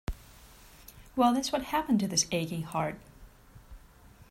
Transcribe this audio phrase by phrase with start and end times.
[1.15, 2.97] Well, that's what happened to this aching heart.